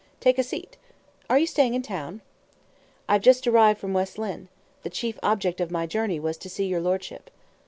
[0.19, 0.77] Take a seat.
[1.29, 2.21] Are you staying in town?"
[3.07, 4.47] "I have just arrived from West Lynne.
[4.81, 7.29] The chief object of my journey was to see your lordship."